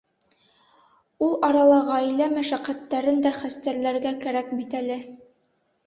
Ул 1.27 1.35
арала 1.49 1.77
ғаилә 1.91 2.31
мәшәҡәттәрен 2.33 3.23
дә 3.29 3.37
хәстәрләргә 3.39 4.19
кәрәк 4.27 4.55
бит 4.61 4.79
әле! 4.85 5.03